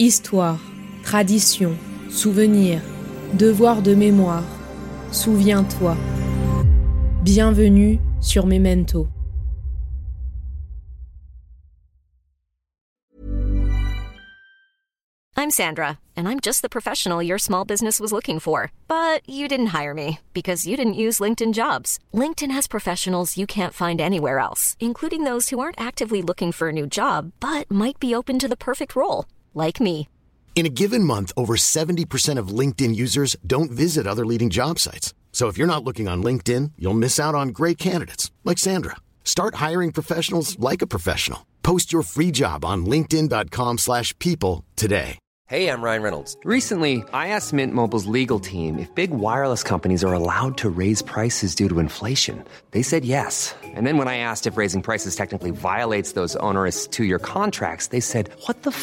[0.00, 0.58] Histoire,
[1.04, 1.78] tradition,
[2.10, 2.82] souvenir,
[3.34, 4.42] devoir de mémoire.
[5.12, 5.96] Souviens-toi.
[7.22, 9.06] Bienvenue sur Memento.
[15.36, 18.72] I'm Sandra, and I'm just the professional your small business was looking for.
[18.88, 21.98] But you didn't hire me because you didn't use LinkedIn jobs.
[22.12, 26.70] LinkedIn has professionals you can't find anywhere else, including those who aren't actively looking for
[26.70, 30.08] a new job but might be open to the perfect role, like me.
[30.54, 35.12] In a given month, over 70% of LinkedIn users don't visit other leading job sites.
[35.32, 38.94] So if you're not looking on LinkedIn, you'll miss out on great candidates like Sandra.
[39.24, 41.44] Start hiring professionals like a professional.
[41.64, 45.18] Post your free job on linkedin.com/people slash people today.
[45.46, 46.36] Hey, I'm Ryan Reynolds.
[46.44, 51.02] Recently, I asked Mint Mobile's legal team if big wireless companies are allowed to raise
[51.02, 52.44] prices due to inflation.
[52.70, 53.54] They said yes.
[53.62, 58.00] And then when I asked if raising prices technically violates those onerous two-year contracts, they
[58.00, 58.82] said, "What the f***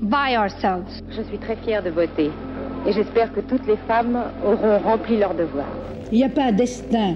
[0.00, 1.02] by ourselves.
[1.10, 2.30] Je suis très fière de voter
[2.86, 5.66] et j'espère que toutes les femmes auront rempli leur devoir.
[6.12, 7.14] Il n'y a pas un destin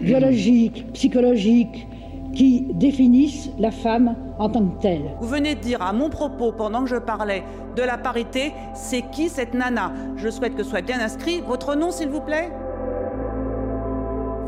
[0.00, 1.86] biologique, psychologique
[2.34, 5.02] qui définisse la femme en tant que telle.
[5.20, 7.42] Vous venez de dire à mon propos, pendant que je parlais
[7.76, 9.92] de la parité, c'est qui cette nana?
[10.16, 12.50] Je souhaite que soit bien inscrit votre nom, s'il vous plaît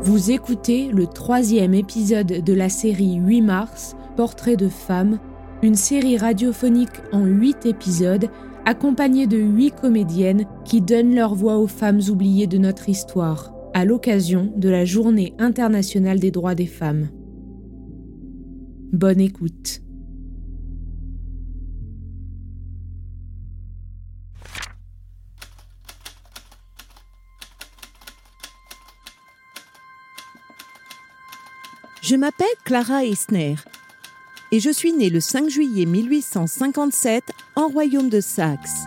[0.01, 5.19] Vous écoutez le troisième épisode de la série 8 mars, Portrait de femme,
[5.63, 8.29] une série radiophonique en 8 épisodes
[8.65, 13.85] accompagnée de 8 comédiennes qui donnent leur voix aux femmes oubliées de notre histoire, à
[13.85, 17.07] l'occasion de la Journée internationale des droits des femmes.
[18.91, 19.79] Bonne écoute.
[32.01, 33.55] Je m'appelle Clara Eisner
[34.53, 37.23] et je suis née le 5 juillet 1857
[37.55, 38.83] en royaume de Saxe.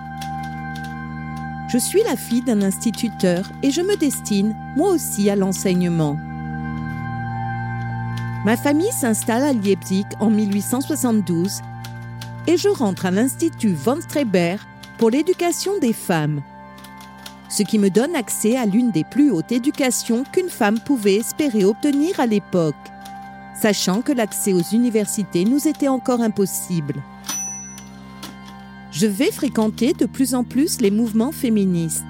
[1.68, 6.16] Je suis la fille d'un instituteur et je me destine, moi aussi, à l'enseignement.
[8.44, 11.62] Ma famille s'installe à Leipzig en 1872
[12.46, 14.64] et je rentre à l'Institut von Streber
[14.98, 16.42] pour l'éducation des femmes,
[17.48, 21.64] ce qui me donne accès à l'une des plus hautes éducations qu'une femme pouvait espérer
[21.64, 22.76] obtenir à l'époque,
[23.60, 27.02] sachant que l'accès aux universités nous était encore impossible.
[28.92, 32.04] Je vais fréquenter de plus en plus les mouvements féministes,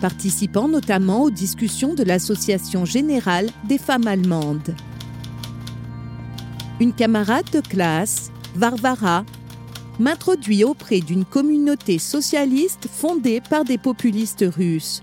[0.00, 4.74] participant notamment aux discussions de l'Association générale des femmes allemandes.
[6.78, 9.24] Une camarade de classe, Varvara,
[9.98, 15.02] m'introduit auprès d'une communauté socialiste fondée par des populistes russes,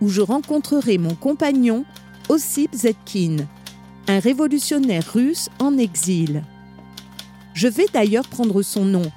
[0.00, 1.84] où je rencontrerai mon compagnon,
[2.28, 3.36] Ossip Zetkin,
[4.06, 6.42] un révolutionnaire russe en exil.
[7.54, 9.10] Je vais d'ailleurs prendre son nom,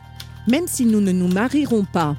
[0.47, 2.15] même si nous ne nous marierons pas.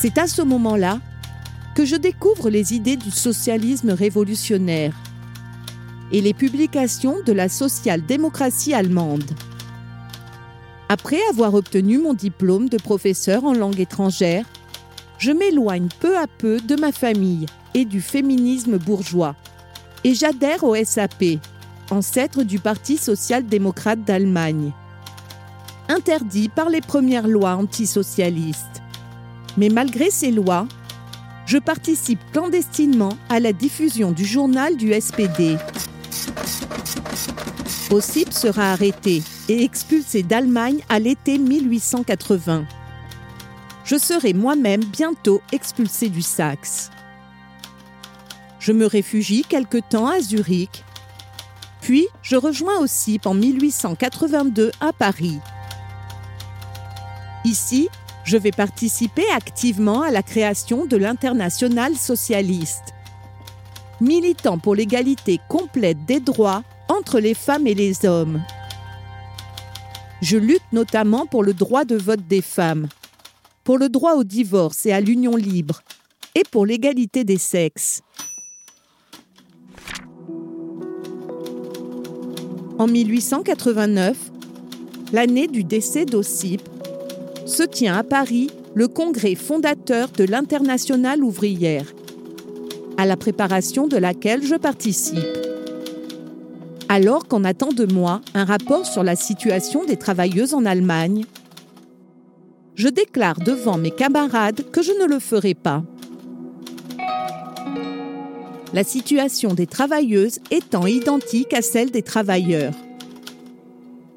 [0.00, 1.00] C'est à ce moment-là
[1.74, 4.94] que je découvre les idées du socialisme révolutionnaire
[6.10, 9.30] et les publications de la social-démocratie allemande.
[10.88, 14.46] Après avoir obtenu mon diplôme de professeur en langue étrangère,
[15.18, 19.34] je m'éloigne peu à peu de ma famille et du féminisme bourgeois
[20.06, 21.40] et j'adhère au SAP,
[21.90, 24.70] ancêtre du Parti social-démocrate d'Allemagne.
[25.88, 28.82] Interdit par les premières lois antisocialistes.
[29.56, 30.68] Mais malgré ces lois,
[31.44, 35.56] je participe clandestinement à la diffusion du journal du SPD.
[37.90, 42.64] Ossip sera arrêté et expulsé d'Allemagne à l'été 1880.
[43.84, 46.92] Je serai moi-même bientôt expulsé du Saxe.
[48.66, 50.82] Je me réfugie quelque temps à Zurich,
[51.80, 55.38] puis je rejoins Ossip en 1882 à Paris.
[57.44, 57.88] Ici,
[58.24, 62.92] je vais participer activement à la création de l'Internationale socialiste,
[64.00, 68.42] militant pour l'égalité complète des droits entre les femmes et les hommes.
[70.22, 72.88] Je lutte notamment pour le droit de vote des femmes,
[73.62, 75.82] pour le droit au divorce et à l'union libre,
[76.34, 78.02] et pour l'égalité des sexes.
[82.78, 84.16] En 1889,
[85.14, 86.60] l'année du décès d'Ossip,
[87.46, 91.86] se tient à Paris le congrès fondateur de l'Internationale ouvrière,
[92.98, 95.24] à la préparation de laquelle je participe.
[96.90, 101.24] Alors qu'on attend de moi un rapport sur la situation des travailleuses en Allemagne,
[102.74, 105.82] je déclare devant mes camarades que je ne le ferai pas.
[108.72, 112.74] La situation des travailleuses étant identique à celle des travailleurs.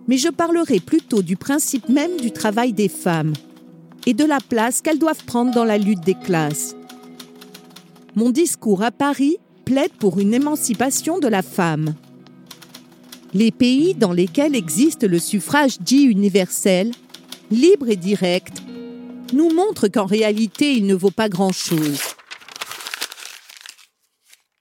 [0.08, 3.34] Mais je parlerai plutôt du principe même du travail des femmes
[4.08, 6.76] et de la place qu'elles doivent prendre dans la lutte des classes.
[8.16, 11.94] Mon discours à Paris plaide pour une émancipation de la femme.
[13.36, 16.90] Les pays dans lesquels existe le suffrage dit universel,
[17.52, 18.64] libre et direct,
[19.32, 22.00] nous montrent qu'en réalité il ne vaut pas grand-chose.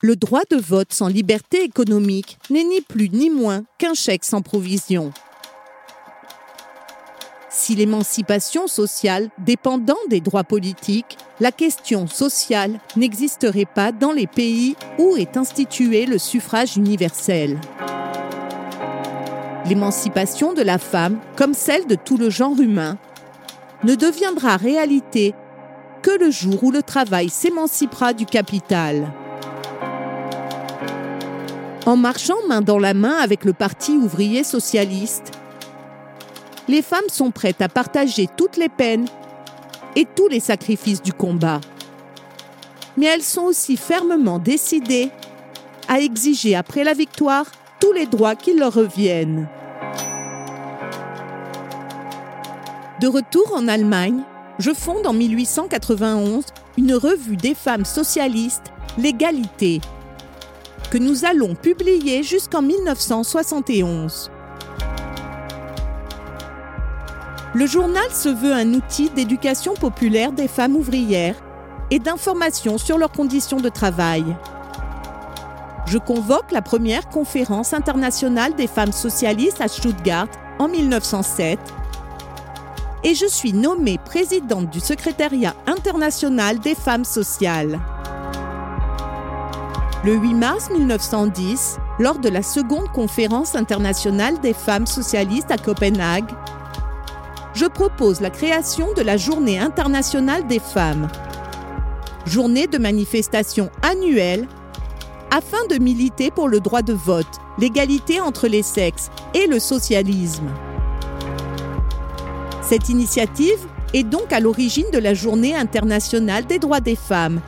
[0.01, 4.43] Le droit de vote sans liberté économique n'est ni plus ni moins qu'un chèque sans
[4.43, 5.13] provision
[7.59, 14.77] si l'émancipation sociale dépendant des droits politiques, la question sociale n'existerait pas dans les pays
[14.99, 17.59] où est institué le suffrage universel.
[19.67, 22.97] L'émancipation de la femme, comme celle de tout le genre humain,
[23.85, 25.35] ne deviendra réalité
[26.01, 29.13] que le jour où le travail s'émancipera du capital.
[31.89, 35.33] En marchant main dans la main avec le Parti ouvrier socialiste,
[36.69, 39.07] les femmes sont prêtes à partager toutes les peines
[39.97, 41.63] et tous les sacrifices du combat.
[42.99, 45.09] Mais elles sont aussi fermement décidées
[45.89, 47.47] à exiger après la victoire
[47.81, 49.49] tous les droits qui leur reviennent.
[53.01, 54.21] De retour en Allemagne,
[54.59, 56.45] je fonde en 1891
[56.77, 59.81] une revue des femmes socialistes, L'égalité,
[60.91, 64.31] que nous allons publier jusqu'en 1971.
[67.55, 71.37] Le journal se veut un outil d'éducation populaire des femmes ouvrières
[71.91, 74.25] et d'information sur leurs conditions de travail.
[75.87, 80.29] Je convoque la première conférence internationale des femmes socialistes à Stuttgart
[80.59, 81.59] en 1907
[83.05, 87.81] et je suis nommée présidente du secrétariat international des femmes sociales.
[90.05, 96.31] Le 8 mars 1910, lors de la seconde conférence internationale des femmes socialistes à Copenhague,
[97.53, 101.09] je propose la création de la Journée internationale des femmes.
[102.27, 104.47] Journée de manifestation annuelle
[105.33, 107.27] afin de militer pour le droit de vote,
[107.59, 110.49] l'égalité entre les sexes et le socialisme.
[112.63, 117.41] Cette initiative est donc à l'origine de la Journée internationale des droits des femmes.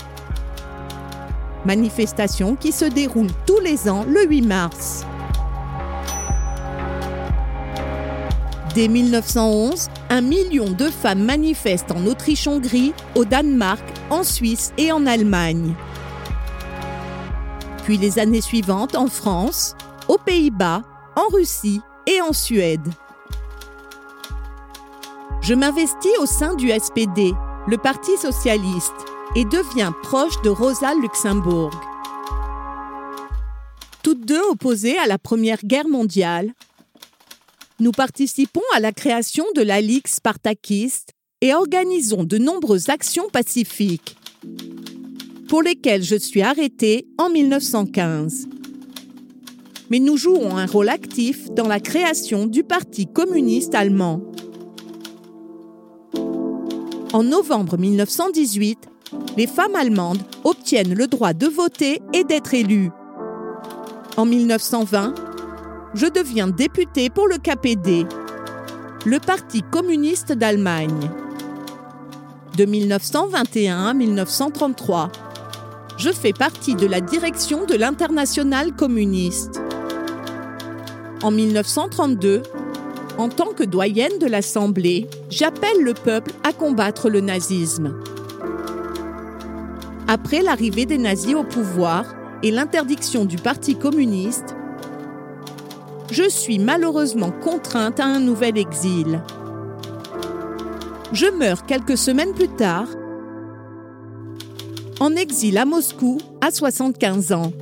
[1.65, 5.05] Manifestation qui se déroule tous les ans le 8 mars.
[8.75, 15.07] Dès 1911, un million de femmes manifestent en Autriche-Hongrie, au Danemark, en Suisse et en
[15.07, 15.75] Allemagne.
[17.85, 19.75] Puis les années suivantes en France,
[20.09, 20.83] aux Pays-Bas,
[21.17, 22.89] en Russie et en Suède.
[25.43, 27.33] Je m'investis au sein du SPD,
[27.67, 28.95] le Parti socialiste,
[29.37, 31.71] et deviens proche de Rosa Luxembourg.
[34.03, 36.53] Toutes deux opposées à la Première Guerre mondiale,
[37.79, 44.17] nous participons à la création de la Ligue spartakiste et organisons de nombreuses actions pacifiques,
[45.49, 48.49] pour lesquelles je suis arrêtée en 1915.
[49.91, 54.21] Mais nous jouons un rôle actif dans la création du Parti communiste allemand.
[57.13, 58.91] En novembre 1918,
[59.37, 62.91] les femmes allemandes obtiennent le droit de voter et d'être élues.
[64.17, 65.15] En 1920,
[65.95, 68.07] je deviens député pour le KPD,
[69.07, 71.11] le Parti communiste d'Allemagne.
[72.57, 75.11] De 1921 à 1933,
[75.97, 79.61] je fais partie de la direction de l'Internationale communiste.
[81.23, 82.43] En 1932,
[83.19, 87.95] en tant que doyenne de l'Assemblée, j'appelle le peuple à combattre le nazisme.
[90.13, 94.57] Après l'arrivée des nazis au pouvoir et l'interdiction du Parti communiste,
[96.11, 99.23] je suis malheureusement contrainte à un nouvel exil.
[101.13, 102.89] Je meurs quelques semaines plus tard,
[104.99, 107.53] en exil à Moscou à 75 ans.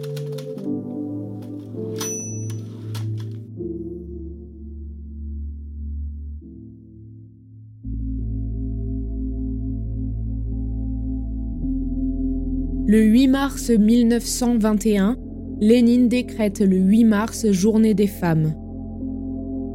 [12.91, 15.19] Le 8 mars 1921,
[15.61, 18.55] Lénine décrète le 8 mars Journée des femmes.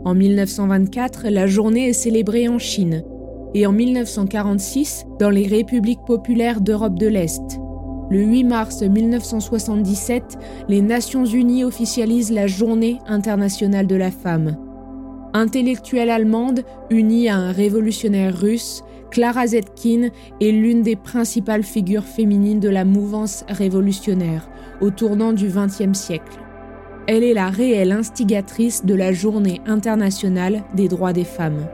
[0.04, 3.04] En 1924, la journée est célébrée en Chine
[3.54, 7.60] et en 1946 dans les républiques populaires d'Europe de l'Est.
[8.10, 10.24] Le 8 mars 1977,
[10.68, 14.58] les Nations Unies officialisent la Journée internationale de la femme.
[15.36, 20.10] Intellectuelle allemande, unie à un révolutionnaire russe, Clara Zetkin
[20.42, 24.50] est l'une des principales figures féminines de la mouvance révolutionnaire
[24.82, 26.40] au tournant du XXe siècle.
[27.06, 31.68] Elle est la réelle instigatrice de la Journée internationale des droits des femmes.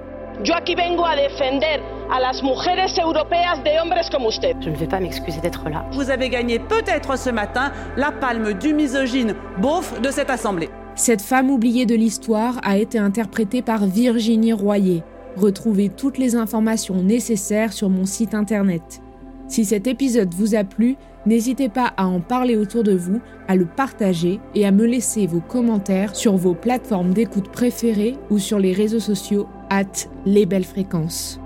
[0.44, 1.80] Yo aquí vengo a defender
[2.12, 4.58] a las mujeres europeas de hombres como usted.
[4.60, 5.86] Je ne vais pas m'excuser d'être là.
[5.94, 10.70] Vous avez gagné peut-être ce matin la palme du misogyne beauf de cette assemblée.
[10.96, 15.04] Cette femme oubliée de l'histoire a été interprétée par Virginie Royer.
[15.40, 19.02] Retrouvez toutes les informations nécessaires sur mon site internet.
[19.48, 23.56] Si cet épisode vous a plu, n'hésitez pas à en parler autour de vous, à
[23.56, 28.60] le partager et à me laisser vos commentaires sur vos plateformes d'écoute préférées ou sur
[28.60, 31.40] les réseaux sociaux at les belles fréquences.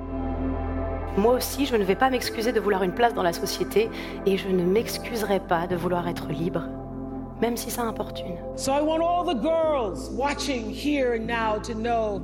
[1.15, 3.89] Moi aussi, je ne vais pas m'excuser de vouloir une place dans la société
[4.25, 6.63] et je ne m'excuserai pas de vouloir être libre,
[7.43, 8.37] même si ça importune.
[8.55, 12.23] So I want all the girls watching here and now to know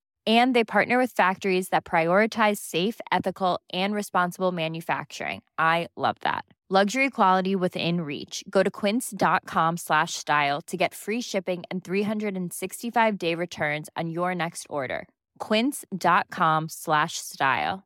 [0.27, 5.41] And they partner with factories that prioritize safe, ethical, and responsible manufacturing.
[5.57, 6.45] I love that.
[6.69, 8.45] Luxury quality within reach.
[8.49, 14.67] Go to quince.com slash style to get free shipping and 365-day returns on your next
[14.69, 15.09] order.
[15.39, 17.83] quince.com slash style.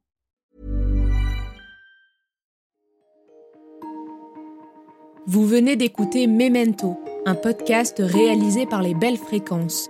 [5.27, 9.89] Vous venez d'écouter Memento, un podcast réalisé par les Belles Fréquences.